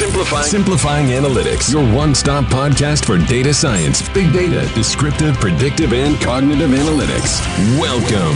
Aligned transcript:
Simplifying, 0.00 0.44
Simplifying 0.50 1.06
Analytics, 1.08 1.70
your 1.70 1.84
one 1.94 2.14
stop 2.14 2.46
podcast 2.46 3.04
for 3.04 3.18
data 3.28 3.52
science, 3.52 4.00
big 4.14 4.32
data, 4.32 4.66
descriptive, 4.74 5.38
predictive, 5.38 5.92
and 5.92 6.18
cognitive 6.22 6.70
analytics. 6.70 7.38
Welcome. 7.78 8.34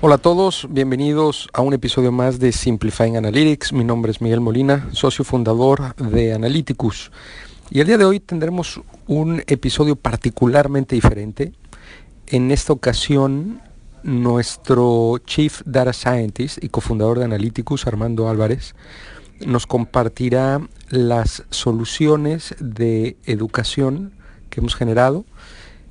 Hola 0.00 0.16
a 0.16 0.18
todos, 0.18 0.66
bienvenidos 0.68 1.48
a 1.52 1.60
un 1.62 1.74
episodio 1.74 2.10
más 2.10 2.40
de 2.40 2.50
Simplifying 2.50 3.16
Analytics. 3.16 3.72
Mi 3.72 3.84
nombre 3.84 4.10
es 4.10 4.20
Miguel 4.20 4.40
Molina, 4.40 4.88
socio 4.90 5.24
fundador 5.24 5.94
de 5.94 6.32
Analyticus. 6.32 7.12
Y 7.70 7.78
el 7.78 7.86
día 7.86 7.98
de 7.98 8.04
hoy 8.04 8.18
tendremos 8.18 8.80
un 9.06 9.44
episodio 9.46 9.94
particularmente 9.94 10.96
diferente. 10.96 11.52
En 12.26 12.50
esta 12.50 12.72
ocasión 12.72 13.60
nuestro 14.08 15.18
Chief 15.26 15.60
Data 15.66 15.92
Scientist 15.92 16.64
y 16.64 16.70
cofundador 16.70 17.18
de 17.18 17.26
Analyticus, 17.26 17.86
Armando 17.86 18.30
Álvarez, 18.30 18.74
nos 19.46 19.66
compartirá 19.66 20.66
las 20.88 21.44
soluciones 21.50 22.54
de 22.58 23.18
educación 23.26 24.14
que 24.48 24.60
hemos 24.60 24.74
generado. 24.74 25.26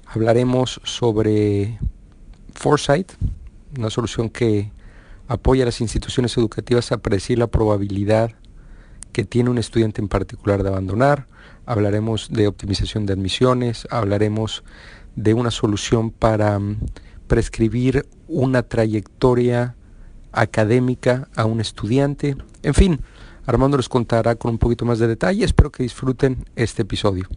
Hablaremos 0.08 0.82
sobre 0.84 1.78
Foresight, 2.56 3.12
una 3.78 3.92
solución 3.92 4.32
que 4.32 4.72
apoya 5.28 5.62
a 5.62 5.68
las 5.68 5.80
instituciones 5.80 6.36
educativas 6.38 6.92
a 6.92 6.98
predecir 6.98 7.38
la 7.38 7.48
probabilidad 7.48 8.32
que 9.12 9.26
tiene 9.26 9.52
un 9.52 9.60
estudiante 9.60 10.02
en 10.02 10.08
particular 10.08 10.64
de 10.64 10.70
abandonar. 10.70 11.28
Hablaremos 11.68 12.30
de 12.32 12.48
optimización 12.48 13.06
de 13.06 13.14
admisiones, 13.14 13.88
hablaremos 13.92 14.64
de 15.16 15.36
una 15.36 15.52
solución 15.52 16.10
para 16.10 16.58
mm, 16.58 16.78
prescribir 17.28 18.08
una 18.28 18.64
trayectoria 18.64 19.76
académica 20.32 21.28
a 21.36 21.46
un 21.46 21.62
estudiante. 21.62 22.36
En 22.64 22.74
fin, 22.74 23.00
Armando 23.48 23.78
les 23.78 23.88
contará 23.88 24.36
con 24.36 24.52
un 24.52 24.58
poquito 24.58 24.86
más 24.86 25.00
de 25.00 25.08
detalle. 25.08 25.46
Espero 25.46 25.72
que 25.72 25.84
disfruten 25.84 26.46
este 26.58 26.82
episodio. 26.82 27.28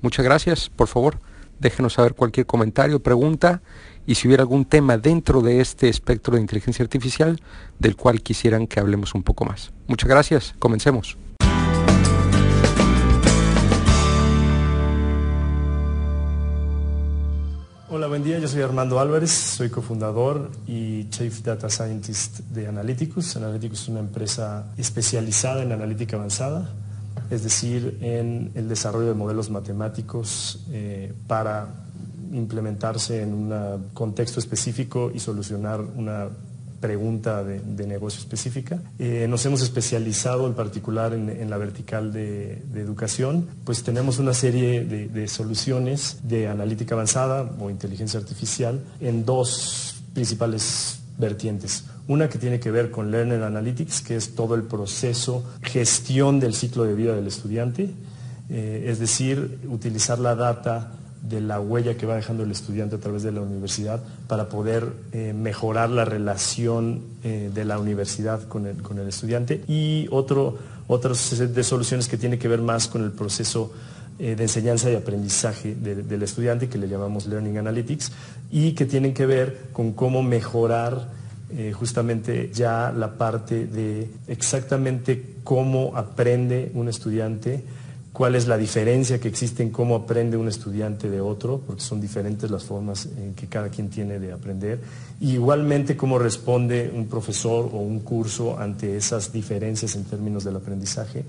Muchas 0.00 0.24
gracias. 0.24 0.68
Por 0.68 0.88
favor, 0.88 1.20
déjenos 1.60 1.94
saber 1.94 2.14
cualquier 2.14 2.46
comentario, 2.46 3.00
pregunta 3.00 3.62
y 4.04 4.16
si 4.16 4.26
hubiera 4.26 4.42
algún 4.42 4.64
tema 4.64 4.98
dentro 4.98 5.40
de 5.40 5.60
este 5.60 5.88
espectro 5.88 6.34
de 6.34 6.40
inteligencia 6.40 6.82
artificial 6.82 7.40
del 7.78 7.94
cual 7.94 8.22
quisieran 8.22 8.66
que 8.66 8.80
hablemos 8.80 9.14
un 9.14 9.22
poco 9.22 9.44
más. 9.44 9.70
Muchas 9.86 10.08
gracias. 10.08 10.54
Comencemos. 10.58 11.16
Hola, 17.94 18.06
buen 18.06 18.24
día. 18.24 18.38
Yo 18.38 18.48
soy 18.48 18.62
Armando 18.62 18.98
Álvarez, 18.98 19.30
soy 19.30 19.68
cofundador 19.68 20.50
y 20.66 21.10
Chief 21.10 21.42
Data 21.42 21.68
Scientist 21.68 22.38
de 22.38 22.66
Analyticus. 22.66 23.36
Analyticus 23.36 23.82
es 23.82 23.88
una 23.88 24.00
empresa 24.00 24.72
especializada 24.78 25.62
en 25.62 25.72
analítica 25.72 26.16
avanzada, 26.16 26.70
es 27.28 27.42
decir, 27.42 27.98
en 28.00 28.50
el 28.54 28.66
desarrollo 28.66 29.08
de 29.08 29.12
modelos 29.12 29.50
matemáticos 29.50 30.64
eh, 30.70 31.12
para 31.26 31.68
implementarse 32.32 33.20
en 33.20 33.34
un 33.34 33.90
contexto 33.92 34.40
específico 34.40 35.12
y 35.14 35.20
solucionar 35.20 35.82
una 35.82 36.30
pregunta 36.82 37.44
de, 37.44 37.86
negocio 37.86 38.18
específica. 38.18 38.82
Eh, 38.98 39.26
nos 39.28 39.46
hemos 39.46 39.62
especializado 39.62 40.48
en 40.48 40.54
particular 40.54 41.14
en, 41.14 41.48
la 41.48 41.56
vertical 41.56 42.12
de, 42.12 42.60
educación, 42.74 43.46
pues 43.64 43.84
tenemos 43.84 44.18
una 44.18 44.34
serie 44.34 44.84
de, 44.84 45.28
soluciones 45.28 46.18
de 46.24 46.48
analítica 46.48 46.94
avanzada 46.94 47.48
o 47.60 47.70
inteligencia 47.70 48.18
artificial 48.18 48.82
en 49.00 49.24
dos 49.24 50.02
principales 50.12 50.98
vertientes. 51.18 51.84
Una 52.08 52.28
que 52.28 52.38
tiene 52.38 52.58
que 52.58 52.72
ver 52.72 52.90
con 52.90 53.12
Learner 53.12 53.44
Analytics, 53.44 54.00
que 54.00 54.16
es 54.16 54.34
todo 54.34 54.56
el 54.56 54.64
proceso, 54.64 55.44
gestión 55.62 56.40
del 56.40 56.52
ciclo 56.52 56.82
de 56.82 56.94
vida 56.94 57.14
del 57.14 57.28
estudiante, 57.28 57.90
eh, 58.50 58.86
es 58.88 58.98
decir, 58.98 59.60
utilizar 59.68 60.18
la 60.18 60.34
data 60.34 60.92
de 61.22 61.40
la 61.40 61.60
huella 61.60 61.96
que 61.96 62.04
va 62.04 62.16
dejando 62.16 62.42
el 62.42 62.50
estudiante 62.50 62.96
a 62.96 62.98
través 62.98 63.22
de 63.22 63.30
la 63.30 63.40
universidad 63.40 64.02
para 64.26 64.48
poder 64.48 64.92
eh, 65.12 65.32
mejorar 65.32 65.88
la 65.90 66.04
relación 66.04 67.00
eh, 67.22 67.50
de 67.54 67.64
la 67.64 67.78
universidad 67.78 68.42
con 68.48 68.66
el, 68.66 68.82
con 68.82 68.98
el 68.98 69.08
estudiante. 69.08 69.62
Y 69.68 70.08
otro, 70.10 70.58
otras 70.88 71.38
de 71.54 71.64
soluciones 71.64 72.08
que 72.08 72.16
tiene 72.16 72.38
que 72.38 72.48
ver 72.48 72.60
más 72.60 72.88
con 72.88 73.04
el 73.04 73.12
proceso 73.12 73.72
eh, 74.18 74.34
de 74.34 74.42
enseñanza 74.42 74.90
y 74.90 74.96
aprendizaje 74.96 75.74
del 75.76 76.22
estudiante 76.22 76.68
que 76.68 76.76
le 76.76 76.88
llamamos 76.88 77.26
Learning 77.26 77.56
Analytics 77.56 78.12
y 78.50 78.72
que 78.72 78.84
tienen 78.84 79.14
que 79.14 79.26
ver 79.26 79.68
con 79.72 79.92
cómo 79.92 80.22
mejorar 80.22 81.22
justamente 81.74 82.50
ya 82.50 82.90
la 82.96 83.18
parte 83.18 83.66
de 83.66 84.08
exactamente 84.26 85.36
cómo 85.44 85.92
aprende 85.94 86.72
un 86.72 86.88
estudiante 86.88 87.62
cuál 88.22 88.36
es 88.36 88.46
la 88.46 88.56
diferencia 88.56 89.18
que 89.18 89.26
existe 89.26 89.64
en 89.64 89.70
cómo 89.70 89.96
aprende 89.96 90.36
un 90.36 90.46
estudiante 90.46 91.10
de 91.10 91.20
otro, 91.20 91.60
porque 91.66 91.82
son 91.82 92.00
diferentes 92.00 92.48
las 92.52 92.62
formas 92.62 93.08
en 93.18 93.34
que 93.34 93.48
cada 93.48 93.68
quien 93.68 93.90
tiene 93.90 94.20
de 94.20 94.30
aprender, 94.30 94.78
igualmente 95.20 95.96
cómo 95.96 96.20
responde 96.20 96.88
un 96.94 97.08
profesor 97.08 97.68
o 97.72 97.78
un 97.78 97.98
curso 97.98 98.60
ante 98.60 98.96
esas 98.96 99.32
diferencias 99.32 99.96
en 99.96 100.04
términos 100.04 100.44
del 100.44 100.54
aprendizaje, 100.54 101.24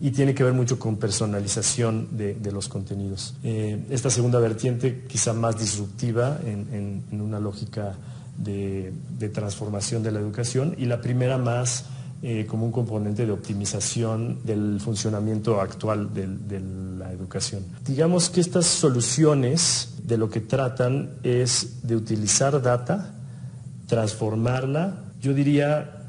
y 0.00 0.12
tiene 0.12 0.34
que 0.34 0.42
ver 0.42 0.54
mucho 0.54 0.78
con 0.78 0.96
personalización 0.96 2.08
de, 2.12 2.50
los 2.50 2.68
contenidos. 2.68 3.34
Eh, 3.44 3.78
esta 3.90 4.08
segunda 4.08 4.38
vertiente, 4.38 5.04
quizá 5.06 5.34
más 5.34 5.58
disruptiva 5.58 6.40
en, 6.46 7.02
una 7.20 7.38
lógica 7.38 7.96
de 8.38 9.28
transformación 9.28 10.02
de 10.02 10.10
la 10.10 10.20
educación, 10.20 10.74
y 10.78 10.86
la 10.86 11.02
primera 11.02 11.36
más 11.36 11.84
eh, 12.22 12.44
como 12.46 12.66
un 12.66 12.72
componente 12.72 13.24
de 13.24 13.32
optimización 13.32 14.44
del 14.44 14.78
funcionamiento 14.78 15.58
actual 15.58 16.12
de, 16.12 16.60
la 16.98 17.12
educación. 17.12 17.64
Digamos 17.82 18.28
que 18.28 18.42
estas 18.42 18.66
soluciones 18.66 19.94
de 20.02 20.18
lo 20.18 20.28
que 20.28 20.40
tratan 20.40 21.14
es 21.22 21.78
de 21.82 21.96
utilizar 21.96 22.60
data, 22.60 23.14
transformarla, 23.86 25.02
yo 25.18 25.32
diría 25.32 26.08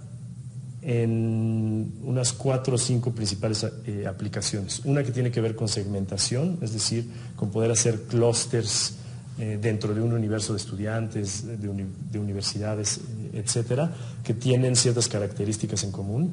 en 0.82 1.94
unas 2.04 2.34
cuatro 2.34 2.76
o 2.76 2.78
cinco 2.78 3.12
principales 3.12 3.66
eh, 3.86 4.06
aplicaciones. 4.06 4.82
Una 4.84 5.04
que 5.04 5.12
tiene 5.12 5.32
que 5.32 5.40
ver 5.40 5.56
con 5.56 5.70
segmentación, 5.70 6.58
es 6.62 6.74
decir, 6.74 7.10
con 7.38 7.52
poder 7.52 7.72
hacer 7.72 8.02
clústeres 8.02 8.96
eh, 9.40 9.58
dentro 9.60 9.94
de 9.96 10.02
un 10.02 10.12
universo 10.12 10.52
de 10.52 10.58
estudiantes, 10.58 11.46
de, 11.48 12.20
universidades, 12.20 12.98
eh, 12.98 13.40
etcétera, 13.40 13.90
que 14.24 14.34
tienen 14.34 14.76
ciertas 14.76 15.08
características 15.08 15.84
en 15.86 15.92
común. 15.92 16.32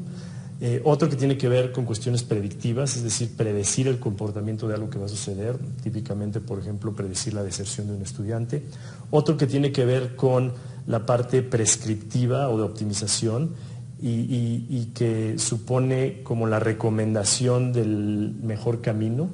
Eh, 0.60 0.82
otro 0.84 1.08
que 1.08 1.14
tiene 1.14 1.38
que 1.38 1.48
ver 1.48 1.70
con 1.70 1.84
cuestiones 1.84 2.24
predictivas, 2.24 2.96
es 2.96 3.04
decir, 3.04 3.36
predecir 3.36 3.86
el 3.86 4.00
comportamiento 4.00 4.66
de 4.66 4.74
algo 4.74 4.90
que 4.90 4.98
va 4.98 5.06
a 5.06 5.08
suceder, 5.08 5.56
típicamente, 5.82 6.40
por 6.40 6.58
ejemplo, 6.58 6.92
predecir 6.92 7.34
la 7.34 7.44
deserción 7.44 7.86
de 7.86 7.94
un 7.94 8.02
estudiante. 8.02 8.64
Otro 9.12 9.36
que 9.36 9.46
tiene 9.46 9.70
que 9.70 9.84
ver 9.84 10.16
con 10.16 10.52
la 10.88 11.06
parte 11.06 11.42
prescriptiva 11.42 12.48
o 12.48 12.58
de 12.58 12.64
optimización 12.64 13.54
y 14.00 14.92
que 14.94 15.38
supone 15.38 16.22
como 16.22 16.46
la 16.46 16.60
recomendación 16.60 17.72
del 17.72 18.34
mejor 18.42 18.80
camino 18.80 19.30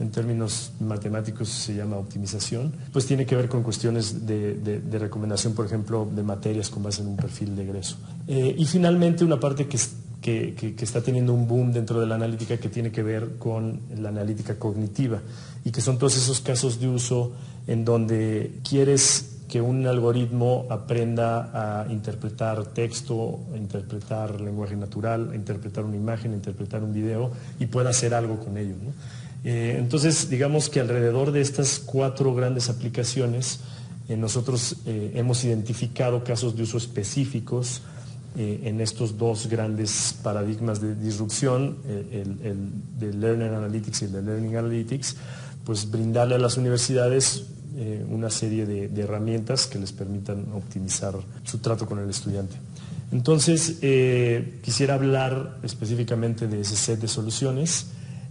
en 0.00 0.10
términos 0.10 0.72
matemáticos 0.80 1.48
se 1.48 1.74
llama 1.74 1.96
optimización, 1.96 2.72
pues 2.92 3.06
tiene 3.06 3.26
que 3.26 3.34
ver 3.34 3.48
con 3.48 3.62
cuestiones 3.62 4.26
de, 4.26 4.98
recomendación, 4.98 5.54
por 5.54 5.66
ejemplo, 5.66 6.08
de 6.14 6.22
materias 6.22 6.70
con 6.70 6.82
base 6.82 7.02
en 7.02 7.08
un 7.08 7.16
perfil 7.16 7.56
de 7.56 7.64
egreso. 7.64 7.96
Eh, 8.26 8.54
y 8.56 8.64
finalmente 8.66 9.24
una 9.24 9.40
parte 9.40 9.66
que, 9.66 9.78
que, 10.20 10.74
está 10.80 11.00
teniendo 11.00 11.32
un 11.32 11.48
boom 11.48 11.72
dentro 11.72 12.00
de 12.00 12.06
la 12.06 12.14
analítica 12.14 12.58
que 12.58 12.68
tiene 12.68 12.90
que 12.90 13.02
ver 13.02 13.36
con 13.38 13.80
la 13.96 14.10
analítica 14.10 14.58
cognitiva 14.58 15.20
y 15.64 15.70
que 15.70 15.80
son 15.80 15.98
todos 15.98 16.16
esos 16.16 16.40
casos 16.40 16.80
de 16.80 16.88
uso 16.88 17.32
en 17.66 17.84
donde 17.84 18.60
quieres 18.68 19.34
que 19.48 19.62
un 19.62 19.86
algoritmo 19.86 20.66
aprenda 20.68 21.82
a 21.82 21.90
interpretar 21.90 22.66
texto, 22.66 23.40
a 23.52 23.56
interpretar 23.56 24.40
lenguaje 24.40 24.76
natural, 24.76 25.30
a 25.32 25.34
interpretar 25.34 25.84
una 25.84 25.96
imagen, 25.96 26.32
a 26.32 26.34
interpretar 26.34 26.82
un 26.82 26.92
video 26.92 27.30
y 27.58 27.66
pueda 27.66 27.90
hacer 27.90 28.14
algo 28.14 28.38
con 28.38 28.58
ello. 28.58 28.74
Eh, 29.44 29.76
entonces, 29.78 30.28
digamos 30.28 30.68
que 30.68 30.80
alrededor 30.80 31.32
de 31.32 31.40
estas 31.40 31.78
cuatro 31.78 32.34
grandes 32.34 32.68
aplicaciones, 32.68 33.60
eh, 34.08 34.16
nosotros 34.16 34.76
eh, 34.86 35.12
hemos 35.14 35.44
identificado 35.44 36.24
casos 36.24 36.56
de 36.56 36.62
uso 36.62 36.78
específicos 36.78 37.82
en 38.36 38.80
estos 38.80 39.18
dos 39.18 39.48
grandes 39.48 40.14
paradigmas 40.22 40.80
de 40.80 40.94
disrupción, 40.94 41.78
el, 41.88 42.70
de 43.00 43.12
Learner 43.12 43.52
Analytics 43.52 44.02
y 44.02 44.04
el 44.04 44.12
de 44.12 44.22
Learning 44.22 44.54
Analytics, 44.54 45.16
pues 45.64 45.90
brindarle 45.90 46.36
a 46.36 46.38
las 46.38 46.56
universidades 46.56 47.46
una 48.08 48.30
serie 48.30 48.64
de, 48.64 49.02
herramientas 49.02 49.66
que 49.66 49.80
les 49.80 49.90
permitan 49.90 50.46
optimizar 50.54 51.14
su 51.42 51.58
trato 51.58 51.84
con 51.86 51.98
el 51.98 52.08
estudiante. 52.08 52.54
Entonces, 53.10 53.78
quisiera 54.62 54.94
hablar 54.94 55.58
específicamente 55.64 56.46
de 56.46 56.60
ese 56.60 56.76
set 56.76 57.00
de 57.00 57.08
soluciones 57.08 57.88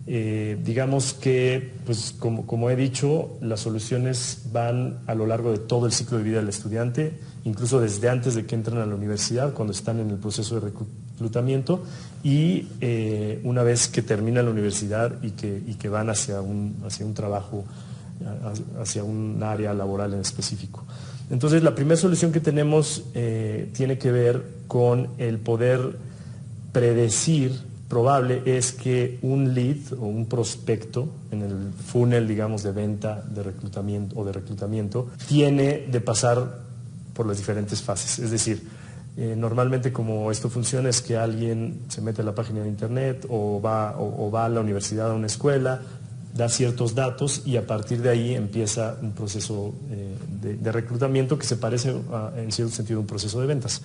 Eh, 0.09 0.57
digamos 0.63 1.13
que, 1.13 1.74
pues 1.86 2.15
como, 2.18 2.69
he 2.69 2.77
dicho, 2.77 3.38
las 3.42 3.59
soluciones 3.59 4.44
van 4.54 5.00
a 5.06 5.13
lo 5.13 5.27
largo 5.27 5.51
de 5.51 5.57
todo 5.57 5.86
el 5.86 5.92
ciclo 5.92 6.18
de 6.18 6.24
vida 6.24 6.39
del 6.39 6.48
estudiante, 6.48 7.19
incluso 7.44 7.81
desde 7.81 8.07
antes 8.07 8.33
de 8.36 8.45
que 8.45 8.56
entren 8.56 8.77
a 8.77 8.86
la 8.86 8.95
universidad, 8.95 9.54
cuando 9.54 9.74
están 9.74 10.00
en 10.00 10.09
el 10.09 10.15
proceso 10.18 10.62
de 10.62 10.71
reclutamiento, 10.71 11.83
y 12.24 12.69
eh, 12.80 13.42
una 13.44 13.63
vez 13.63 13.89
que 13.89 14.01
terminan 14.01 14.45
la 14.45 14.51
universidad 14.51 15.21
y 15.21 15.31
que, 15.31 15.89
van 15.89 16.10
hacia 16.10 16.39
un, 16.39 16.77
hacia 16.86 17.06
un 17.06 17.13
trabajo, 17.13 17.65
hacia 18.80 19.03
un 19.03 19.44
área 19.44 19.74
laboral 19.74 20.13
en 20.13 20.21
específico. 20.21 20.86
Entonces, 21.30 21.63
la 21.63 21.75
primera 21.75 21.98
solución 21.98 22.31
que 22.31 22.39
tenemos 22.39 23.03
eh, 23.13 23.69
tiene 23.74 23.98
que 23.98 24.12
ver 24.12 24.45
con 24.68 25.10
el 25.18 25.39
poder 25.39 25.98
predecir 26.71 27.67
probable 27.88 28.42
es 28.45 28.74
que 28.74 29.19
un 29.22 29.54
lead 29.54 29.94
o 29.94 30.06
un 30.06 30.25
prospecto 30.25 31.07
en 31.31 31.42
el 31.42 31.72
funnel, 31.74 32.28
digamos, 32.28 32.63
de 32.63 32.72
venta 32.72 33.22
de 33.22 33.44
reclutamiento 33.44 34.19
o 34.19 34.25
de 34.25 34.34
reclutamiento, 34.34 35.07
tiene 35.28 35.88
de 35.89 36.01
pasar 36.01 36.66
por 37.13 37.25
las 37.25 37.38
diferentes 37.38 37.81
fases. 37.81 38.19
Es 38.19 38.31
decir, 38.31 38.68
eh, 39.18 39.36
normalmente 39.36 39.92
como 39.92 40.30
esto 40.30 40.50
funciona 40.50 40.89
es 40.89 41.01
que 41.01 41.18
alguien 41.18 41.81
se 41.88 42.01
mete 42.01 42.22
a 42.22 42.25
la 42.25 42.36
página 42.36 42.62
de 42.62 42.68
internet 42.68 43.25
o 43.30 43.60
va, 43.60 43.95
o, 43.98 44.30
va 44.30 44.45
a 44.45 44.50
la 44.50 44.60
universidad, 44.60 45.10
a 45.10 45.13
una 45.13 45.25
escuela, 45.25 45.81
da 46.36 46.50
ciertos 46.50 46.94
datos 46.94 47.42
y 47.44 47.57
a 47.57 47.66
partir 47.66 48.01
de 48.04 48.10
ahí 48.10 48.36
empieza 48.36 48.95
un 49.01 49.13
proceso 49.13 49.74
eh, 49.89 50.16
de, 50.62 50.72
reclutamiento 50.72 51.39
que 51.39 51.48
se 51.48 51.57
parece 51.57 51.95
en 52.36 52.51
cierto 52.51 52.75
sentido 52.75 53.00
a 53.00 53.01
un 53.01 53.07
proceso 53.07 53.42
de 53.42 53.48
ventas, 53.48 53.81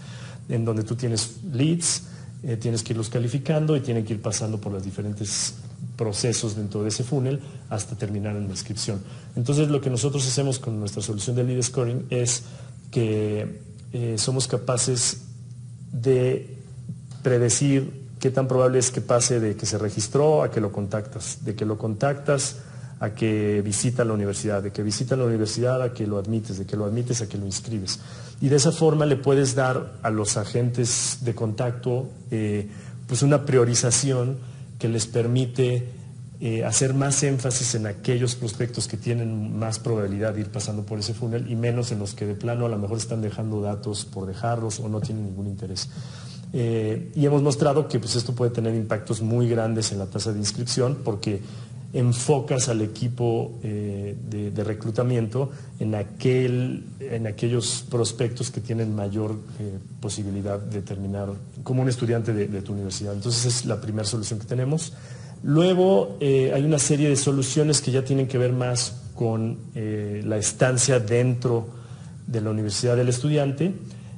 en 0.50 0.66
donde 0.66 0.82
tú 0.82 0.96
tienes 0.96 1.37
leads, 1.50 2.02
eh, 2.42 2.56
tienes 2.56 2.82
que 2.82 2.92
irlos 2.92 3.08
calificando 3.08 3.76
y 3.76 3.80
tienen 3.80 4.04
que 4.04 4.14
ir 4.14 4.22
pasando 4.22 4.60
por 4.60 4.72
los 4.72 4.84
diferentes 4.84 5.54
procesos 5.96 6.56
dentro 6.56 6.82
de 6.82 6.88
ese 6.88 7.04
funnel 7.04 7.40
hasta 7.70 7.96
terminar 7.96 8.34
en 8.36 8.44
la 8.44 8.50
inscripción. 8.50 9.00
Entonces 9.36 9.68
lo 9.68 9.80
que 9.80 9.90
nosotros 9.90 10.26
hacemos 10.26 10.58
con 10.58 10.80
nuestra 10.80 11.02
solución 11.02 11.36
de 11.36 11.44
lead 11.44 11.62
scoring 11.62 12.06
es 12.10 12.42
que 12.90 13.60
eh, 13.92 14.16
somos 14.18 14.48
capaces 14.48 15.22
de 15.92 16.56
predecir 17.22 18.02
qué 18.18 18.30
tan 18.30 18.48
probable 18.48 18.78
es 18.78 18.90
que 18.90 19.00
pase 19.00 19.38
de 19.38 19.56
que 19.56 19.66
se 19.66 19.78
registró 19.78 20.42
a 20.42 20.50
que 20.50 20.60
lo 20.60 20.72
contactas, 20.72 21.44
de 21.44 21.54
que 21.54 21.64
lo 21.64 21.78
contactas 21.78 22.56
a 23.02 23.10
que 23.10 23.60
visita 23.62 24.04
la 24.04 24.12
universidad, 24.12 24.62
de 24.62 24.70
que 24.70 24.81
visita 24.81 25.16
la 25.16 25.25
universidad 25.25 25.82
a 25.82 25.93
que 25.93 26.06
lo 26.06 26.19
admites, 26.19 26.56
de 26.56 26.66
que 26.66 26.76
lo 26.76 26.84
admites 26.84 27.20
a 27.20 27.28
que 27.28 27.37
lo 27.37 27.44
inscribes. 27.44 27.99
Y 28.40 28.49
de 28.49 28.54
esa 28.54 28.70
forma 28.70 29.06
le 29.06 29.16
puedes 29.16 29.56
dar 29.56 29.94
a 30.04 30.10
los 30.10 30.37
agentes 30.37 31.19
de 31.22 31.34
contacto 31.34 32.08
eh, 32.31 32.69
pues 33.08 33.22
una 33.22 33.44
priorización 33.44 34.38
que 34.78 34.88
les 34.88 35.08
permite 35.08 35.88
eh, 36.40 36.64
hacer 36.64 36.94
más 36.94 37.20
énfasis 37.25 37.75
en 37.75 37.88
aquellos 37.88 38.37
prospectos 38.37 38.87
que 38.87 38.96
tienen 38.96 39.58
más 39.58 39.81
probabilidad 39.81 40.34
de 40.34 40.43
ir 40.43 40.50
pasando 40.50 40.84
por 40.84 41.00
ese 41.00 41.12
funnel 41.12 41.50
y 41.50 41.56
menos 41.56 41.90
en 41.90 41.99
los 41.99 42.14
que 42.14 42.25
de 42.25 42.37
plano 42.37 42.66
a 42.66 42.69
lo 42.69 42.78
mejor 42.78 42.99
están 42.99 43.20
dejando 43.20 43.60
datos 43.60 44.04
por 44.04 44.26
dejarlos 44.26 44.78
o 44.78 44.88
no 44.88 45.00
tienen 45.00 45.25
ningún 45.25 45.49
interés. 45.49 45.88
Eh, 46.52 47.10
y 47.16 47.26
hemos 47.26 47.43
mostrado 47.43 47.88
que 47.88 47.99
pues, 47.99 48.14
esto 48.14 48.32
puede 48.32 48.52
tener 48.52 48.75
impactos 48.76 49.22
muy 49.22 49.49
grandes 49.49 49.90
en 49.90 49.99
la 49.99 50.06
tasa 50.06 50.32
de 50.32 50.38
inscripción 50.38 50.99
porque 51.02 51.40
enfocas 51.94 52.68
al 52.68 52.80
equipo 52.80 53.58
eh, 53.62 54.16
de, 54.30 54.64
reclutamiento 54.64 55.50
en, 55.78 55.94
aquel, 55.94 56.84
en 57.00 57.26
aquellos 57.26 57.84
prospectos 57.90 58.50
que 58.50 58.60
tienen 58.60 58.94
mayor 58.94 59.36
eh, 59.60 59.78
posibilidad 60.00 60.58
de 60.58 60.80
terminar 60.80 61.28
como 61.62 61.82
un 61.82 61.88
estudiante 61.88 62.32
de, 62.32 62.62
tu 62.62 62.72
universidad. 62.72 63.12
Entonces 63.12 63.44
es 63.44 63.66
la 63.66 63.80
primera 63.80 64.06
solución 64.06 64.40
que 64.40 64.46
tenemos. 64.46 64.94
Luego 65.42 66.16
eh, 66.20 66.52
hay 66.54 66.64
una 66.64 66.78
serie 66.78 67.08
de 67.08 67.16
soluciones 67.16 67.82
que 67.82 67.90
ya 67.90 68.04
tienen 68.04 68.26
que 68.26 68.38
ver 68.38 68.52
más 68.52 69.00
con 69.14 69.58
la 69.74 70.36
estancia 70.36 70.98
dentro 70.98 71.68
de 72.26 72.40
la 72.40 72.50
universidad 72.50 72.96
del 72.96 73.08
estudiante. 73.08 73.72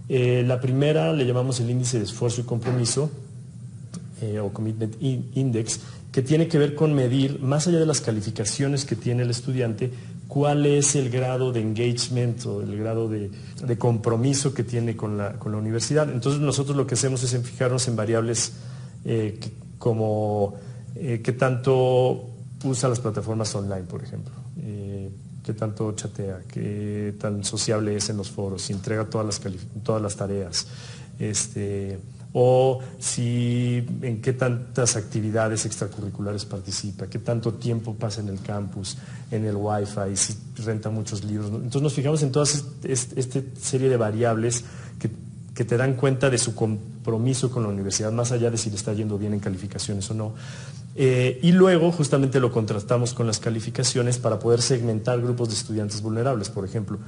la 0.09 0.61
primera 0.61 1.13
le 1.13 1.27
llamamos 1.27 1.61
el 1.61 1.69
índice 1.69 1.99
de 1.99 2.05
esfuerzo 2.05 2.41
y 2.41 2.45
compromiso 2.45 3.11
o 4.41 4.49
Commitment 4.51 4.95
Index, 5.03 5.81
que 6.15 6.23
tiene 6.23 6.47
que 6.47 6.59
ver 6.59 6.77
con 6.77 6.95
medir, 6.95 7.41
más 7.41 7.67
allá 7.67 7.81
de 7.81 7.87
las 7.87 8.01
calificaciones 8.01 8.85
que 8.85 8.95
tiene 8.95 9.25
el 9.25 9.31
estudiante, 9.31 9.91
cuál 10.29 10.65
es 10.65 10.95
el 10.95 11.11
grado 11.11 11.51
de 11.51 11.61
engagement 11.61 12.47
o 12.47 12.63
el 12.63 12.79
grado 12.79 13.09
de, 13.09 13.33
compromiso 13.79 14.55
que 14.55 14.63
tiene 14.63 14.97
con 14.97 15.19
la, 15.19 15.35
universidad. 15.45 16.09
Entonces 16.09 16.41
nosotros 16.41 16.77
lo 16.77 16.87
que 16.87 16.95
hacemos 16.95 17.25
es 17.25 17.37
fijarnos 17.43 17.89
en 17.89 17.97
variables 17.97 18.53
eh, 19.05 19.41
como 19.77 20.55
eh, 20.95 21.21
qué 21.21 21.33
tanto 21.33 22.31
usa 22.63 22.89
las 22.89 23.01
plataformas 23.01 23.53
online, 23.57 23.83
por 23.83 24.01
ejemplo, 24.01 24.35
eh, 24.63 25.11
qué 25.43 25.53
tanto 25.53 25.91
chatea, 25.97 26.43
qué 26.47 27.17
tan 27.19 27.43
sociable 27.43 27.97
es 27.97 28.09
en 28.09 28.19
los 28.19 28.31
foros, 28.31 28.63
si 28.63 28.73
entrega 28.73 29.05
todas 29.11 29.27
las, 29.27 29.53
todas 29.83 30.01
las 30.01 30.15
tareas. 30.15 30.69
Este, 31.19 31.99
o 32.37 32.81
si 32.99 33.87
en 34.03 34.21
qué 34.21 34.33
tantas 34.33 34.97
actividades 34.97 35.67
extracurriculares 35.67 36.45
participa, 36.45 37.07
qué 37.07 37.21
tanto 37.21 37.55
tiempo 37.55 37.95
pasa 37.95 38.21
en 38.21 38.29
el 38.29 38.41
campus, 38.41 38.99
en 39.31 39.45
el 39.45 39.55
wifi, 39.55 40.17
si 40.17 40.35
renta 40.65 40.91
muchos 40.91 41.23
libros. 41.23 41.49
Entonces 41.51 41.81
nos 41.81 41.95
fijamos 41.95 42.23
en 42.25 42.33
toda 42.33 42.45
esta 42.83 43.41
serie 43.61 43.89
de 43.89 43.97
variables 43.97 44.65
que 45.55 45.65
te 45.65 45.77
dan 45.77 45.95
cuenta 45.95 46.29
de 46.29 46.37
su 46.37 46.57
compromiso 46.57 47.49
con 47.53 47.63
la 47.63 47.69
universidad, 47.69 48.11
más 48.11 48.33
allá 48.33 48.51
de 48.51 48.59
si 48.59 48.71
le 48.71 48.77
está 48.77 48.93
yendo 48.93 49.17
bien 49.17 49.35
en 49.35 49.39
calificaciones 49.39 50.11
o 50.11 50.15
no. 50.15 50.35
Eh, 50.97 51.41
y 51.43 51.51
luego 51.51 51.91
justamente 51.91 52.39
lo 52.39 52.53
contrastamos 52.53 53.15
con 53.15 53.27
las 53.27 53.41
calificaciones 53.41 54.19
para 54.19 54.39
poder 54.39 54.63
segmentar 54.63 55.21
grupos 55.21 55.49
de 55.49 55.55
estudiantes 55.55 56.01
vulnerables. 56.03 56.51
Por 56.51 56.65
ejemplo, 56.65 56.99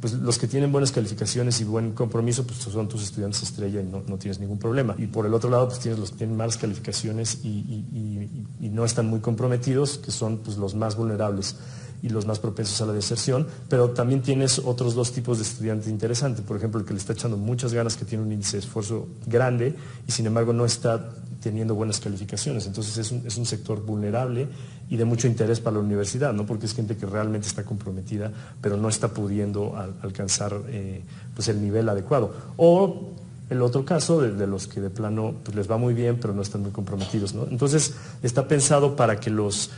pues 0.00 0.14
los 0.14 0.38
que 0.38 0.46
tienen 0.46 0.72
buenas 0.72 0.92
calificaciones 0.92 1.60
y 1.60 1.64
buen 1.64 1.92
compromiso 1.92 2.46
pues 2.46 2.58
son 2.58 2.88
tus 2.88 3.02
estudiantes 3.02 3.42
estrella 3.42 3.80
y 3.80 3.84
no, 3.84 4.00
tienes 4.18 4.38
ningún 4.40 4.58
problema. 4.58 4.94
Y 4.98 5.06
por 5.06 5.26
el 5.26 5.34
otro 5.34 5.50
lado 5.50 5.68
pues 5.68 5.80
tienes 5.80 5.98
los 5.98 6.10
que 6.10 6.18
tienen 6.18 6.36
malas 6.36 6.56
calificaciones 6.56 7.40
y, 7.44 7.84
no 8.60 8.84
están 8.84 9.06
muy 9.06 9.20
comprometidos, 9.20 9.98
que 9.98 10.10
son 10.10 10.38
pues, 10.38 10.56
los 10.56 10.74
más 10.74 10.96
vulnerables 10.96 11.56
y 12.04 12.10
los 12.10 12.26
más 12.26 12.38
propensos 12.38 12.82
a 12.82 12.86
la 12.86 12.92
deserción, 12.92 13.46
pero 13.66 13.88
también 13.90 14.20
tienes 14.20 14.58
otros 14.58 14.94
dos 14.94 15.10
tipos 15.10 15.38
de 15.38 15.44
estudiantes 15.44 15.88
interesantes. 15.88 16.44
Por 16.44 16.58
ejemplo, 16.58 16.78
el 16.78 16.84
que 16.84 16.92
le 16.92 16.98
está 16.98 17.14
echando 17.14 17.38
muchas 17.38 17.72
ganas, 17.72 17.96
que 17.96 18.04
tiene 18.04 18.22
un 18.22 18.30
índice 18.30 18.58
de 18.58 18.62
esfuerzo 18.62 19.08
grande 19.24 19.74
y 20.06 20.12
sin 20.12 20.26
embargo 20.26 20.52
no 20.52 20.66
está 20.66 21.14
teniendo 21.42 21.74
buenas 21.74 22.00
calificaciones. 22.00 22.66
Entonces 22.66 23.10
es 23.10 23.38
un, 23.38 23.46
sector 23.46 23.82
vulnerable 23.82 24.48
y 24.90 24.98
de 24.98 25.06
mucho 25.06 25.28
interés 25.28 25.60
para 25.60 25.78
la 25.78 25.82
universidad, 25.82 26.34
¿no? 26.34 26.44
porque 26.44 26.66
es 26.66 26.74
gente 26.74 26.94
que 26.94 27.06
realmente 27.06 27.48
está 27.48 27.64
comprometida, 27.64 28.30
pero 28.60 28.76
no 28.76 28.90
está 28.90 29.08
pudiendo 29.08 29.74
alcanzar 30.02 30.60
eh, 30.68 31.00
pues 31.34 31.48
el 31.48 31.62
nivel 31.62 31.88
adecuado. 31.88 32.34
O 32.58 33.14
el 33.48 33.62
otro 33.62 33.84
caso, 33.86 34.20
de, 34.20 34.46
los 34.46 34.66
que 34.66 34.82
de 34.82 34.90
plano 34.90 35.36
pues 35.42 35.56
les 35.56 35.70
va 35.70 35.78
muy 35.78 35.94
bien, 35.94 36.18
pero 36.20 36.34
no 36.34 36.42
están 36.42 36.60
muy 36.60 36.70
comprometidos. 36.70 37.34
¿no? 37.34 37.46
Entonces 37.50 37.94
está 38.22 38.46
pensado 38.46 38.94
para 38.94 39.20
que 39.20 39.30
los 39.30 39.70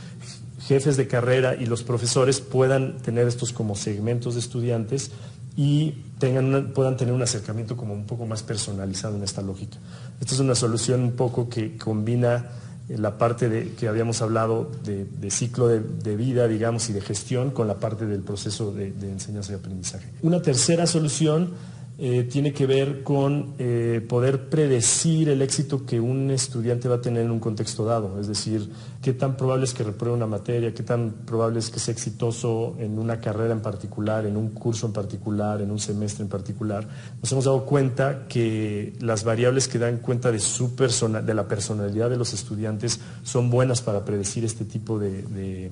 jefes 0.67 0.97
de 0.97 1.07
carrera 1.07 1.55
y 1.55 1.65
los 1.65 1.83
profesores 1.83 2.41
puedan 2.41 2.97
tener 2.97 3.27
estos 3.27 3.53
como 3.53 3.75
segmentos 3.75 4.33
de 4.33 4.41
estudiantes 4.41 5.11
y 5.55 6.03
tengan 6.19 6.71
puedan 6.73 6.97
tener 6.97 7.13
un 7.13 7.21
acercamiento 7.21 7.77
como 7.77 7.93
un 7.93 8.05
poco 8.05 8.25
más 8.25 8.43
personalizado 8.43 9.15
en 9.15 9.23
esta 9.23 9.41
lógica. 9.41 9.77
Esta 10.19 10.33
es 10.33 10.39
una 10.39 10.55
solución 10.55 11.01
un 11.01 11.13
poco 11.13 11.47
que 11.47 11.77
combina 11.77 12.49
eh, 12.89 12.97
la 12.97 13.17
parte 13.17 13.47
de, 13.47 13.71
que 13.73 13.87
habíamos 13.87 14.21
hablado 14.21 14.69
de, 14.83 15.31
ciclo 15.31 15.69
de, 15.69 16.15
vida, 16.15 16.47
digamos, 16.47 16.89
y 16.89 16.93
de 16.93 17.01
gestión 17.01 17.51
con 17.51 17.67
la 17.67 17.75
parte 17.75 18.05
del 18.05 18.21
proceso 18.21 18.73
de, 18.73 18.91
de 18.91 19.11
enseñanza 19.11 19.53
y 19.53 19.55
aprendizaje. 19.55 20.09
Una 20.21 20.41
tercera 20.41 20.85
solución 20.85 21.51
eh, 21.99 22.25
tiene 22.25 22.53
que 22.53 22.67
ver 22.67 23.01
con 23.01 23.55
eh, 23.57 24.05
poder 24.07 24.49
predecir 24.49 25.29
el 25.29 25.41
éxito 25.41 25.83
que 25.83 25.99
un 25.99 26.29
estudiante 26.29 26.87
va 26.87 26.97
a 26.97 27.01
tener 27.01 27.25
en 27.25 27.31
un 27.31 27.39
contexto 27.39 27.85
dado, 27.85 28.19
es 28.19 28.27
decir, 28.27 28.69
qué 29.01 29.13
tan 29.13 29.35
probable 29.35 29.65
es 29.65 29.73
que 29.73 29.83
repruebe 29.83 30.15
una 30.15 30.27
materia, 30.27 30.75
qué 30.75 30.83
tan 30.83 31.09
probable 31.25 31.57
es 31.57 31.71
que 31.71 31.79
sea 31.79 31.91
exitoso 31.93 32.75
en 32.77 32.99
una 32.99 33.19
carrera 33.19 33.51
en 33.51 33.61
particular, 33.61 34.27
en 34.27 34.37
un 34.37 34.49
curso 34.51 34.85
en 34.85 34.93
particular, 34.93 35.59
en 35.59 35.71
un 35.71 35.79
semestre 35.79 36.21
en 36.21 36.29
particular. 36.29 36.87
Nos 37.19 37.31
hemos 37.31 37.45
dado 37.45 37.65
cuenta 37.65 38.27
que 38.27 38.93
las 38.99 39.23
variables 39.23 39.67
que 39.67 39.79
dan 39.79 39.97
cuenta 39.97 40.31
de, 40.31 40.37
su 40.37 40.75
persona, 40.75 41.23
de 41.23 41.33
la 41.33 41.47
personalidad 41.47 42.11
de 42.11 42.17
los 42.17 42.31
estudiantes 42.31 42.99
son 43.23 43.49
buenas 43.49 43.81
para 43.81 44.05
predecir 44.05 44.45
este 44.45 44.65
tipo 44.65 44.99
de 44.99 45.71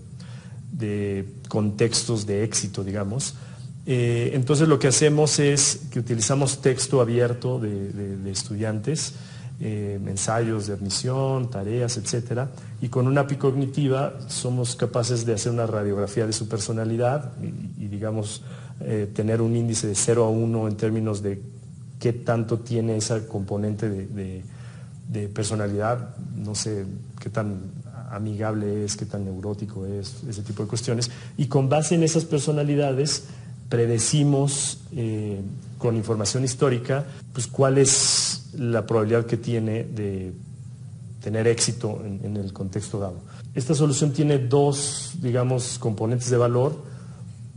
contextos 1.50 2.26
de 2.26 2.44
éxito, 2.44 2.84
digamos. 2.84 3.36
Eh, 3.88 4.32
entonces 4.34 4.68
lo 4.68 4.80
que 4.80 4.88
hacemos 4.88 5.40
es 5.40 5.82
que 5.92 6.00
utilizamos 6.00 6.62
texto 6.62 7.02
abierto 7.02 7.60
de, 7.60 8.32
estudiantes, 8.32 9.14
eh, 9.60 10.00
ensayos 10.08 10.68
de 10.68 10.74
admisión, 10.74 11.50
tareas, 11.50 11.98
etcétera, 11.98 12.50
y 12.82 12.90
con 12.90 13.08
una 13.08 13.22
API 13.22 13.36
cognitiva 13.36 14.14
somos 14.28 14.76
capaces 14.76 15.26
de 15.26 15.34
hacer 15.34 15.52
una 15.52 15.68
radiografía 15.68 16.26
de 16.26 16.34
su 16.34 16.48
personalidad 16.48 17.34
y, 17.42 17.88
digamos, 17.88 18.42
eh, 18.82 19.10
tener 19.14 19.42
un 19.42 19.56
índice 19.56 19.88
de 19.88 19.96
0 19.96 20.26
a 20.26 20.30
1 20.30 20.68
en 20.68 20.76
términos 20.76 21.22
de 21.22 21.42
qué 22.00 22.12
tanto 22.12 22.60
tiene 22.60 22.98
esa 22.98 23.28
componente 23.28 23.90
de 23.90 25.28
personalidad, 25.30 26.16
no 26.36 26.56
sé 26.56 26.86
qué 27.22 27.30
tan 27.30 27.60
amigable 28.12 28.84
es, 28.84 28.96
qué 28.98 29.06
tan 29.06 29.26
neurótico 29.26 29.86
es, 29.86 30.24
ese 30.28 30.42
tipo 30.42 30.64
de 30.64 30.70
cuestiones. 30.70 31.12
Y 31.38 31.48
con 31.48 31.70
base 31.70 31.96
en 31.96 32.04
esas 32.04 32.26
personalidades 32.26 33.26
predecimos 33.70 34.80
eh, 34.96 35.42
con 35.78 35.96
información 35.96 36.44
histórica 36.44 37.06
pues, 37.34 37.48
cuál 37.48 37.78
es 37.78 38.50
la 38.58 38.86
probabilidad 38.86 39.26
que 39.26 39.38
tiene 39.38 39.84
de 39.84 40.34
tener 41.22 41.48
éxito 41.48 42.02
en, 42.04 42.38
el 42.38 42.54
contexto 42.54 43.00
dado. 43.00 43.16
Esta 43.56 43.74
solución 43.74 44.12
tiene 44.12 44.38
dos, 44.38 45.16
digamos, 45.22 45.80
componentes 45.80 46.30
de 46.30 46.38
valor. 46.38 46.76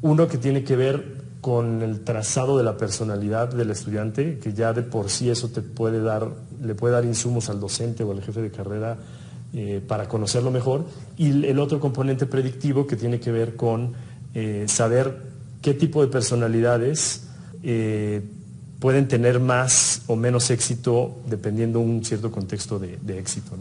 Uno 0.00 0.26
que 0.26 0.38
tiene 0.38 0.64
que 0.64 0.74
ver 0.74 1.18
con 1.42 1.82
el 1.82 2.00
trazado 2.00 2.56
de 2.56 2.64
la 2.64 2.78
personalidad 2.78 3.52
del 3.52 3.70
estudiante, 3.70 4.38
que 4.38 4.54
ya 4.54 4.72
de 4.72 4.82
por 4.82 5.10
sí 5.10 5.28
eso 5.28 5.48
te 5.48 5.60
puede 5.60 6.00
dar, 6.00 6.30
le 6.62 6.74
puede 6.74 6.94
dar 6.94 7.04
insumos 7.04 7.50
al 7.50 7.60
docente 7.60 8.04
o 8.04 8.12
al 8.12 8.22
jefe 8.22 8.40
de 8.40 8.50
carrera 8.50 8.96
eh, 9.52 9.82
para 9.86 10.08
conocerlo 10.08 10.50
mejor. 10.50 10.86
Y 11.18 11.44
el 11.46 11.58
otro 11.58 11.78
componente 11.78 12.24
predictivo 12.24 12.86
que 12.86 12.96
tiene 12.96 13.20
que 13.20 13.30
ver 13.30 13.54
con 13.54 13.92
eh, 14.34 14.64
saber 14.66 15.27
qué 15.62 15.74
tipo 15.74 16.02
de 16.02 16.08
personalidades 16.08 17.28
eh, 17.62 18.22
pueden 18.78 19.08
tener 19.08 19.40
más 19.40 20.02
o 20.06 20.16
menos 20.16 20.50
éxito 20.50 21.18
dependiendo 21.26 21.80
un 21.80 22.04
cierto 22.04 22.30
contexto 22.30 22.78
de, 22.78 23.18
éxito. 23.18 23.56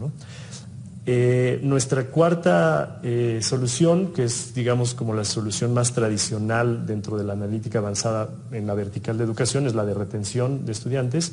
Eh, 1.06 1.58
nuestra 1.62 2.04
cuarta 2.04 3.00
eh, 3.02 3.40
solución, 3.42 4.12
que 4.12 4.24
es 4.24 4.54
digamos 4.54 4.94
como 4.94 5.14
la 5.14 5.24
solución 5.24 5.72
más 5.72 5.92
tradicional 5.92 6.86
dentro 6.86 7.16
de 7.16 7.24
la 7.24 7.32
analítica 7.32 7.78
avanzada 7.78 8.28
en 8.52 8.66
la 8.66 8.74
vertical 8.74 9.18
de 9.18 9.24
educación, 9.24 9.66
es 9.66 9.74
la 9.74 9.84
de 9.84 9.94
retención 9.94 10.66
de 10.66 10.72
estudiantes. 10.72 11.32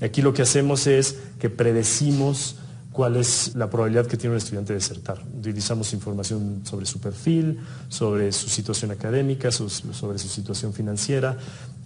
Aquí 0.00 0.22
lo 0.22 0.32
que 0.32 0.42
hacemos 0.42 0.86
es 0.86 1.18
que 1.38 1.50
predecimos 1.50 2.56
cuál 2.96 3.16
es 3.16 3.54
la 3.54 3.68
probabilidad 3.68 4.06
que 4.06 4.16
tiene 4.16 4.36
un 4.36 4.38
estudiante 4.38 4.72
de 4.72 4.78
desertar. 4.78 5.18
Utilizamos 5.38 5.92
información 5.92 6.62
sobre 6.64 6.86
su 6.86 6.98
perfil, 6.98 7.60
sobre 7.90 8.32
su 8.32 8.48
situación 8.48 8.90
académica, 8.90 9.50
sobre 9.50 10.18
su 10.18 10.28
situación 10.28 10.72
financiera 10.72 11.36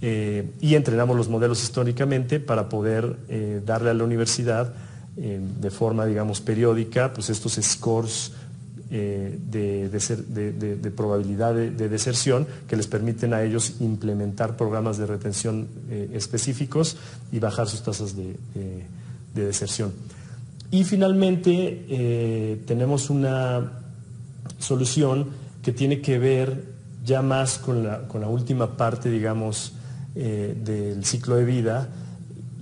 eh, 0.00 0.52
y 0.61 0.76
entrenamos 0.76 1.17
los 1.17 1.29
modelos 1.29 1.64
históricamente 1.64 2.38
para 2.38 2.69
poder 2.69 3.17
eh, 3.29 3.61
darle 3.67 3.90
a 3.90 3.95
la 3.95 4.05
universidad 4.05 4.73
eh, 5.17 5.40
de 5.61 5.71
forma, 5.73 6.07
digamos, 6.07 6.40
periódica, 6.40 7.12
pues 7.12 7.29
estos 7.29 7.55
scores 7.55 8.31
de, 8.88 9.88
de, 9.88 10.90
probabilidad 10.90 11.55
de, 11.55 11.88
deserción 11.88 12.47
que 12.69 12.76
les 12.76 12.88
permiten 12.88 13.35
a 13.35 13.43
ellos 13.43 13.75
implementar 13.79 14.57
programas 14.57 14.99
de 14.99 15.07
retención 15.07 15.69
específicos 16.12 16.97
y 17.31 17.38
bajar 17.38 17.69
sus 17.69 17.85
tasas 17.85 18.17
de 18.17 18.35
deserción. 19.33 19.93
Y 20.71 20.85
finalmente 20.85 21.85
eh, 21.89 22.62
tenemos 22.67 23.11
una 23.11 23.73
solución 24.59 25.29
que 25.62 25.73
tiene 25.73 26.00
que 26.00 26.19
ver 26.19 26.65
ya 27.05 27.23
más 27.23 27.59
con 27.59 27.83
la, 27.83 28.29
última 28.29 28.77
parte, 28.77 29.11
digamos, 29.11 29.73
eh, 30.15 30.57
del 30.65 31.05
ciclo 31.05 31.37
de 31.37 31.45
vida 31.45 31.89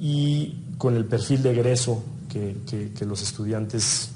y 0.00 0.55
con 0.79 0.97
el 0.97 1.05
perfil 1.05 1.43
de 1.43 1.50
egreso 1.50 2.03
que, 2.29 3.05
los 3.05 3.23
estudiantes 3.23 4.11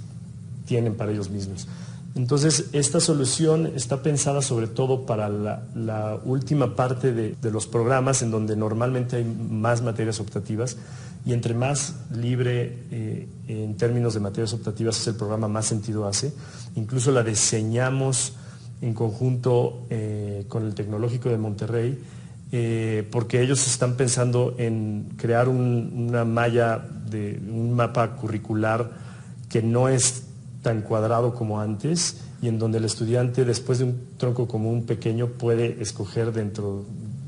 tienen 0.66 0.94
para 0.94 1.12
ellos 1.12 1.28
mismos. 1.28 1.66
Entonces, 2.14 2.66
esta 2.72 3.00
solución 3.00 3.72
está 3.74 4.02
pensada 4.02 4.42
sobre 4.42 4.68
todo 4.68 5.06
para 5.06 5.28
la, 5.28 6.20
última 6.24 6.76
parte 6.76 7.12
de, 7.12 7.34
de, 7.40 7.50
los 7.50 7.66
programas 7.66 8.22
en 8.22 8.30
donde 8.30 8.54
normalmente 8.54 9.16
hay 9.16 9.24
más 9.24 9.82
materias 9.82 10.20
optativas 10.20 10.76
y 11.24 11.32
entre 11.32 11.54
más 11.54 11.94
libre 12.14 12.78
eh, 12.90 13.28
en 13.48 13.76
términos 13.76 14.14
de 14.14 14.20
materias 14.20 14.52
optativas 14.52 15.00
es 15.00 15.06
el 15.06 15.14
programa, 15.14 15.48
más 15.48 15.66
sentido 15.66 16.06
hace. 16.06 16.32
Incluso 16.74 17.12
la 17.12 17.22
diseñamos 17.22 18.34
en 18.80 18.94
conjunto 18.94 19.86
eh, 19.90 20.44
con 20.48 20.66
el 20.66 20.74
Tecnológico 20.74 21.28
de 21.28 21.38
Monterrey, 21.38 22.02
eh, 22.50 23.08
porque 23.10 23.40
ellos 23.40 23.66
están 23.66 23.96
pensando 23.96 24.54
en 24.58 25.14
crear 25.16 25.48
una 25.48 26.24
malla, 26.24 26.84
de, 27.08 27.40
un 27.48 27.72
mapa 27.72 28.16
curricular 28.16 28.90
que 29.48 29.62
no 29.62 29.88
es 29.88 30.24
tan 30.62 30.82
cuadrado 30.82 31.34
como 31.34 31.60
antes 31.60 32.16
y 32.42 32.48
en 32.48 32.58
donde 32.58 32.78
el 32.78 32.84
estudiante 32.84 33.44
después 33.44 33.78
de 33.78 33.84
un 33.84 34.00
tronco 34.16 34.48
común 34.48 34.84
pequeño 34.84 35.28
puede 35.28 35.80
escoger 35.80 36.32
dentro 36.32 36.84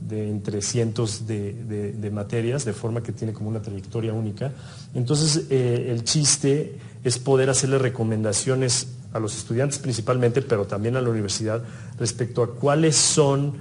de 0.08 0.28
entre 0.28 0.60
cientos 0.60 1.26
de, 1.26 2.10
materias, 2.12 2.64
de 2.64 2.72
forma 2.72 3.02
que 3.02 3.12
tiene 3.12 3.32
como 3.32 3.48
una 3.48 3.62
trayectoria 3.62 4.12
única. 4.12 4.52
Entonces, 4.94 5.46
eh, 5.50 5.88
el 5.90 6.04
chiste 6.04 6.78
es 7.02 7.18
poder 7.18 7.48
hacerle 7.48 7.78
recomendaciones 7.78 8.88
a 9.12 9.18
los 9.18 9.36
estudiantes 9.36 9.78
principalmente, 9.78 10.42
pero 10.42 10.66
también 10.66 10.96
a 10.96 11.00
la 11.00 11.08
universidad, 11.08 11.62
respecto 11.98 12.42
a 12.42 12.54
cuáles 12.54 12.96
son 12.96 13.54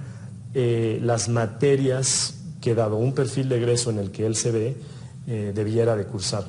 eh, 0.54 1.00
las 1.02 1.30
materias 1.30 2.36
que, 2.60 2.76
dado 2.76 2.98
un 2.98 3.14
perfil 3.14 3.48
de 3.48 3.58
egreso 3.58 3.90
en 3.92 4.00
el 4.00 4.12
que 4.12 4.26
él 4.26 4.36
se 4.36 4.52
ve, 4.52 4.76
eh, 5.28 5.52
debiera 5.56 5.96
de 5.96 6.06
cursar. 6.06 6.46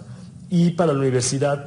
Y 0.51 0.71
para 0.71 0.93
la 0.93 0.99
universidad, 0.99 1.67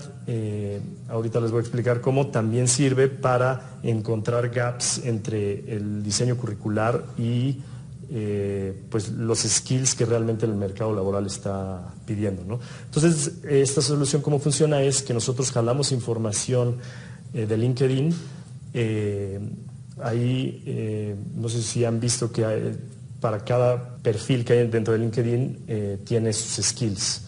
ahorita 1.10 1.40
les 1.40 1.52
voy 1.52 1.60
a 1.60 1.62
explicar 1.62 2.00
cómo 2.00 2.28
también 2.28 2.68
sirve 2.68 3.08
para 3.08 3.80
encontrar 3.84 4.50
gaps 4.50 5.02
entre 5.04 5.76
el 5.76 6.04
diseño 6.04 6.38
curricular 6.38 7.04
y 7.18 7.58
eh, 8.10 8.74
pues 8.90 9.10
los 9.10 9.40
skills 9.40 9.94
que 9.94 10.06
realmente 10.06 10.46
el 10.46 10.56
mercado 10.56 10.96
laboral 10.96 11.26
está 11.26 11.94
pidiendo. 12.06 12.60
Entonces, 12.86 13.34
esta 13.44 13.82
solución, 13.82 14.22
¿cómo 14.22 14.40
funciona? 14.40 14.82
Es 14.82 15.02
que 15.02 15.14
nosotros 15.14 15.52
jalamos 15.52 15.92
información 15.92 16.78
eh, 17.34 17.46
de 17.46 17.58
LinkedIn. 17.58 18.14
Eh, 18.74 19.40
ahí, 20.02 21.18
no 21.36 21.50
sé 21.50 21.62
si 21.62 21.84
han 21.84 22.00
visto 22.00 22.32
que 22.32 22.76
para 23.20 23.44
cada 23.44 23.98
perfil 23.98 24.46
que 24.46 24.54
hay 24.54 24.68
dentro 24.68 24.94
de 24.94 25.00
LinkedIn 25.00 26.00
tiene 26.06 26.32
sus 26.34 26.66
skills. 26.66 27.27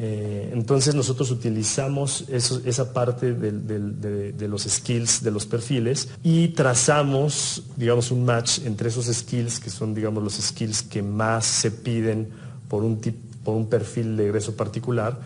Eh, 0.00 0.50
entonces 0.52 0.94
nosotros 0.94 1.32
utilizamos 1.32 2.24
esa 2.28 2.92
parte 2.92 3.34
de, 3.34 4.48
los 4.48 4.62
skills 4.62 5.24
de 5.24 5.32
los 5.32 5.44
perfiles 5.44 6.08
y 6.22 6.48
trazamos, 6.48 7.64
digamos, 7.76 8.12
un 8.12 8.24
match 8.24 8.60
entre 8.64 8.90
esos 8.90 9.06
skills, 9.06 9.58
que 9.58 9.70
son, 9.70 9.94
digamos, 9.94 10.22
los 10.22 10.34
skills 10.34 10.82
que 10.82 11.02
más 11.02 11.46
se 11.46 11.72
piden 11.72 12.28
por 12.68 12.84
un, 12.84 13.00
por 13.42 13.56
un 13.56 13.68
perfil 13.68 14.16
de 14.16 14.26
egreso 14.26 14.54
particular, 14.54 15.18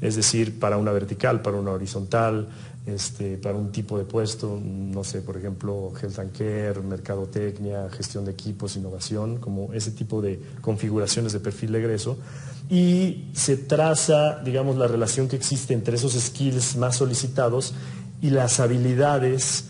es 0.00 0.14
decir, 0.14 0.60
para 0.60 0.76
una 0.76 0.92
vertical, 0.92 1.42
para 1.42 1.56
una 1.56 1.72
horizontal, 1.72 2.48
este, 2.86 3.36
para 3.36 3.56
un 3.56 3.72
tipo 3.72 3.98
de 3.98 4.04
puesto, 4.04 4.60
no 4.62 5.02
sé, 5.02 5.22
por 5.22 5.36
ejemplo, 5.36 5.92
health 6.00 6.18
and 6.20 6.32
care, 6.32 6.80
mercadotecnia, 6.80 7.90
gestión 7.90 8.24
de 8.24 8.30
equipos, 8.30 8.76
innovación, 8.76 9.38
como 9.38 9.72
ese 9.72 9.90
tipo 9.90 10.22
de 10.22 10.40
configuraciones 10.60 11.32
de 11.32 11.40
perfil 11.40 11.72
de 11.72 11.80
egreso 11.80 12.16
y 12.70 13.24
se 13.32 13.56
traza, 13.56 14.38
digamos, 14.44 14.76
la 14.76 14.86
relación 14.86 15.26
que 15.26 15.34
existe 15.34 15.74
entre 15.74 15.96
esos 15.96 16.12
skills 16.12 16.76
más 16.76 16.96
solicitados 16.96 17.74
y 18.22 18.30
las 18.30 18.60
habilidades 18.60 19.64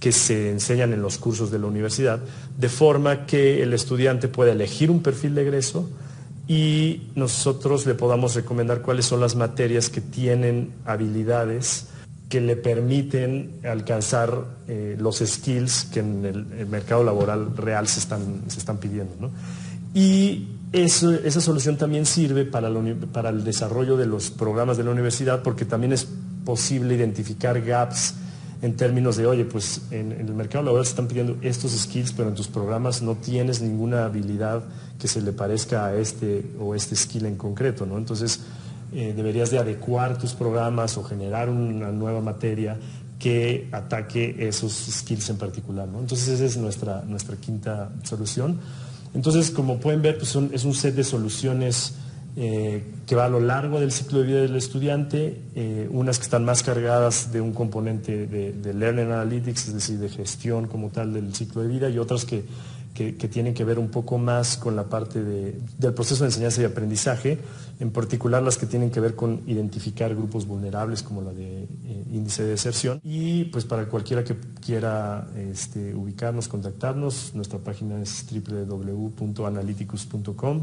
que 0.00 0.10
se 0.10 0.50
enseñan 0.50 0.92
en 0.92 1.00
los 1.00 1.18
cursos 1.18 1.50
de 1.52 1.60
la 1.60 1.66
universidad, 1.66 2.18
de 2.58 2.68
forma 2.68 3.26
que 3.26 3.62
el 3.62 3.72
estudiante 3.72 4.26
pueda 4.26 4.52
elegir 4.52 4.90
un 4.90 5.00
perfil 5.00 5.34
de 5.36 5.42
egreso 5.42 5.88
y 6.48 7.10
nosotros 7.14 7.86
le 7.86 7.94
podamos 7.94 8.34
recomendar 8.34 8.82
cuáles 8.82 9.04
son 9.04 9.20
las 9.20 9.36
materias 9.36 9.88
que 9.88 10.00
tienen 10.00 10.72
habilidades 10.84 11.86
que 12.28 12.40
le 12.40 12.56
permiten 12.56 13.60
alcanzar 13.64 14.44
eh, 14.66 14.96
los 14.98 15.18
skills 15.18 15.84
que 15.92 16.00
en 16.00 16.24
el, 16.24 16.66
mercado 16.66 17.04
laboral 17.04 17.56
real 17.56 17.86
se 17.86 18.00
están, 18.00 18.44
se 18.48 18.58
están 18.58 18.78
pidiendo. 18.78 19.30
Y 19.94 20.48
esa 20.72 21.40
solución 21.40 21.76
también 21.76 22.06
sirve 22.06 22.44
para, 22.44 22.68
el 22.68 23.44
desarrollo 23.44 23.96
de 23.96 24.06
los 24.06 24.30
programas 24.30 24.76
de 24.76 24.84
la 24.84 24.90
universidad 24.90 25.42
porque 25.42 25.64
también 25.64 25.92
es 25.92 26.06
posible 26.44 26.94
identificar 26.94 27.60
gaps 27.60 28.14
en 28.62 28.76
términos 28.76 29.16
de, 29.16 29.26
oye, 29.26 29.44
pues 29.44 29.82
en, 29.90 30.12
el 30.12 30.34
mercado 30.34 30.64
laboral 30.64 30.84
se 30.84 30.90
están 30.90 31.08
pidiendo 31.08 31.38
estos 31.40 31.72
skills, 31.72 32.12
pero 32.12 32.28
en 32.28 32.34
tus 32.34 32.46
programas 32.46 33.00
no 33.00 33.16
tienes 33.16 33.62
ninguna 33.62 34.04
habilidad 34.04 34.62
que 34.98 35.08
se 35.08 35.22
le 35.22 35.32
parezca 35.32 35.86
a 35.86 35.94
este 35.94 36.44
o 36.60 36.74
este 36.74 36.94
skill 36.94 37.26
en 37.26 37.36
concreto, 37.36 37.86
¿no? 37.86 37.96
Entonces, 37.96 38.40
eh, 38.92 39.14
deberías 39.16 39.50
de 39.50 39.58
adecuar 39.58 40.18
tus 40.18 40.34
programas 40.34 40.98
o 40.98 41.04
generar 41.04 41.48
una 41.48 41.90
nueva 41.90 42.20
materia 42.20 42.78
que 43.18 43.68
ataque 43.72 44.36
esos 44.38 44.72
skills 44.72 45.30
en 45.30 45.38
particular, 45.38 45.88
¿no? 45.88 46.00
Entonces, 46.00 46.28
esa 46.28 46.44
es 46.44 46.56
nuestra, 46.58 47.02
nuestra 47.06 47.36
quinta 47.36 47.90
solución. 48.02 48.58
Entonces, 49.14 49.50
como 49.50 49.78
pueden 49.78 50.02
ver, 50.02 50.18
pues 50.18 50.36
es 50.52 50.64
un 50.64 50.74
set 50.74 50.94
de 50.94 51.04
soluciones 51.04 51.94
eh, 52.36 52.84
que 53.06 53.16
va 53.16 53.24
a 53.24 53.28
lo 53.28 53.40
largo 53.40 53.80
del 53.80 53.90
ciclo 53.90 54.20
de 54.20 54.26
vida 54.26 54.40
del 54.40 54.54
estudiante, 54.54 55.42
eh, 55.56 55.88
unas 55.90 56.18
que 56.18 56.24
están 56.24 56.44
más 56.44 56.62
cargadas 56.62 57.32
de 57.32 57.40
un 57.40 57.52
componente 57.52 58.28
de, 58.28 58.72
Learning 58.72 59.06
Analytics, 59.06 59.66
es 59.68 59.74
decir, 59.74 59.98
de 59.98 60.08
gestión 60.08 60.68
como 60.68 60.90
tal 60.90 61.12
del 61.12 61.34
ciclo 61.34 61.62
de 61.62 61.68
vida, 61.68 61.90
y 61.90 61.98
otras 61.98 62.24
que, 62.24 62.44
que, 62.94 63.12
tienen 63.12 63.52
que 63.52 63.64
ver 63.64 63.80
un 63.80 63.88
poco 63.88 64.16
más 64.18 64.56
con 64.56 64.76
la 64.76 64.84
parte 64.84 65.24
del 65.24 65.94
proceso 65.94 66.22
de 66.22 66.28
enseñanza 66.28 66.62
y 66.62 66.66
aprendizaje, 66.66 67.38
en 67.80 67.90
particular 67.90 68.44
las 68.44 68.58
que 68.58 68.66
tienen 68.66 68.90
que 68.90 69.00
ver 69.00 69.16
con 69.16 69.40
identificar 69.46 70.14
grupos 70.14 70.46
vulnerables 70.46 71.02
como 71.02 71.22
la 71.22 71.32
de 71.32 71.62
eh, 71.62 71.66
índice 72.12 72.44
de 72.44 72.50
deserción. 72.50 73.00
Y 73.02 73.46
pues 73.46 73.64
para 73.64 73.86
cualquiera 73.86 74.22
que 74.22 74.36
quiera 74.64 75.26
este, 75.36 75.96
ubicarnos, 75.96 76.46
contactarnos, 76.46 77.32
nuestra 77.34 77.58
página 77.58 78.00
es 78.00 78.24
www.analyticus.com 78.30 80.62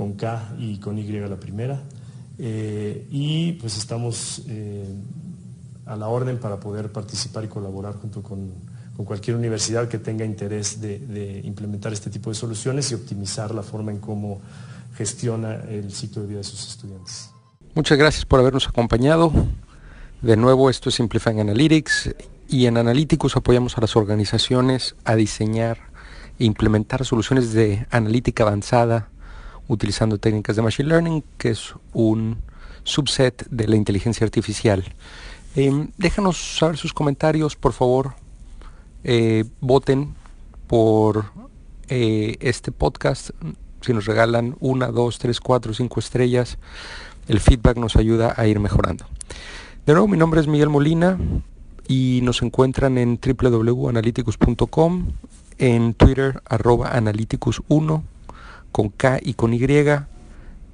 con 0.00 0.14
K 0.14 0.54
y 0.58 0.78
con 0.78 0.96
Y 0.96 1.04
la 1.12 1.36
primera. 1.36 1.78
Eh, 2.38 3.06
y 3.10 3.52
pues 3.60 3.76
estamos 3.76 4.40
eh, 4.48 4.88
a 5.84 5.94
la 5.94 6.08
orden 6.08 6.38
para 6.38 6.58
poder 6.58 6.90
participar 6.90 7.44
y 7.44 7.48
colaborar 7.48 7.96
junto 8.00 8.22
con, 8.22 8.70
cualquier 9.04 9.36
universidad 9.36 9.88
que 9.88 9.98
tenga 9.98 10.24
interés 10.24 10.80
de, 10.80 11.42
implementar 11.44 11.92
este 11.92 12.08
tipo 12.08 12.30
de 12.30 12.34
soluciones 12.34 12.90
y 12.90 12.94
optimizar 12.94 13.54
la 13.54 13.62
forma 13.62 13.90
en 13.92 13.98
cómo 13.98 14.40
gestiona 14.94 15.54
el 15.68 15.92
ciclo 15.92 16.22
de 16.22 16.28
vida 16.28 16.38
de 16.38 16.44
sus 16.44 16.66
estudiantes. 16.68 17.30
Muchas 17.74 17.98
gracias 17.98 18.24
por 18.24 18.40
habernos 18.40 18.68
acompañado. 18.68 19.30
De 20.22 20.36
nuevo, 20.36 20.70
esto 20.70 20.88
es 20.88 20.94
Simplifying 20.94 21.40
Analytics 21.40 22.14
y 22.48 22.64
en 22.64 22.78
Analytics 22.78 23.36
apoyamos 23.36 23.76
a 23.76 23.82
las 23.82 23.96
organizaciones 23.96 24.96
a 25.04 25.14
diseñar 25.14 25.78
e 26.38 26.44
implementar 26.46 27.04
soluciones 27.04 27.52
de 27.52 27.86
analítica 27.90 28.44
avanzada 28.44 29.10
utilizando 29.70 30.18
técnicas 30.18 30.56
de 30.56 30.62
Machine 30.62 30.88
Learning, 30.88 31.24
que 31.38 31.50
es 31.50 31.74
un 31.92 32.38
subset 32.82 33.46
de 33.50 33.68
la 33.68 33.76
inteligencia 33.76 34.24
artificial. 34.24 34.84
Em, 35.54 35.88
déjanos 35.96 36.58
saber 36.58 36.76
sus 36.76 36.92
comentarios, 36.92 37.54
por 37.54 37.72
favor. 37.72 38.14
Eh, 39.04 39.44
voten 39.60 40.14
por 40.66 41.26
eh, 41.88 42.36
este 42.40 42.72
podcast. 42.72 43.30
Si 43.80 43.92
nos 43.92 44.06
regalan 44.06 44.56
una, 44.58 44.88
dos, 44.88 45.20
tres, 45.20 45.40
cuatro, 45.40 45.72
cinco 45.72 46.00
estrellas, 46.00 46.58
el 47.28 47.38
feedback 47.38 47.76
nos 47.76 47.94
ayuda 47.94 48.34
a 48.36 48.48
ir 48.48 48.58
mejorando. 48.58 49.06
De 49.86 49.92
nuevo, 49.92 50.08
mi 50.08 50.18
nombre 50.18 50.40
es 50.40 50.48
Miguel 50.48 50.68
Molina 50.68 51.16
y 51.86 52.20
nos 52.24 52.42
encuentran 52.42 52.98
en 52.98 53.20
www.analyticus.com, 53.20 55.12
en 55.58 55.94
Twitter 55.94 56.42
arroba 56.44 56.92
analyticus1 56.92 58.02
con 58.72 58.90
K 58.90 59.18
y 59.22 59.34
con 59.34 59.52
Y 59.54 59.60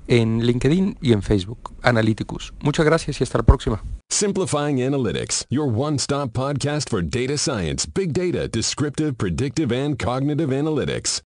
en 0.09 0.47
LinkedIn 0.47 0.99
y 1.00 1.12
en 1.12 1.23
Facebook. 1.23 1.75
Analyticus. 1.83 2.53
Muchas 2.61 2.87
gracias 2.87 3.21
y 3.21 3.25
hasta 3.25 3.38
la 3.38 3.45
próxima. 3.45 3.83
Simplifying 4.09 4.79
Analytics, 4.79 5.47
your 5.50 5.67
one-stop 5.69 6.33
podcast 6.33 6.88
for 6.88 7.03
data 7.03 7.37
science, 7.37 7.87
big 7.87 8.12
data, 8.12 8.49
descriptive, 8.49 9.17
predictive, 9.19 9.73
and 9.73 9.99
cognitive 9.99 10.50
analytics. 10.50 11.25